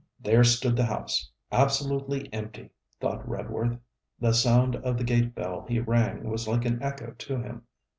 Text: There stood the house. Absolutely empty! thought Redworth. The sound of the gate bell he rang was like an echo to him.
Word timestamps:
There 0.19 0.43
stood 0.43 0.75
the 0.75 0.85
house. 0.85 1.29
Absolutely 1.51 2.27
empty! 2.33 2.71
thought 2.99 3.21
Redworth. 3.29 3.77
The 4.19 4.33
sound 4.33 4.75
of 4.77 4.97
the 4.97 5.03
gate 5.03 5.35
bell 5.35 5.63
he 5.69 5.79
rang 5.79 6.27
was 6.27 6.47
like 6.47 6.65
an 6.65 6.81
echo 6.81 7.11
to 7.11 7.37
him. 7.37 7.65